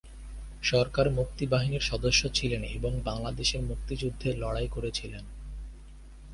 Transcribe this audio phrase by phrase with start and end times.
[0.63, 5.23] সরকার মুক্তি বাহিনীর সদস্য ছিলেন এবং বাংলাদেশের মুক্তিযুদ্ধে লড়াই করেছিলেন।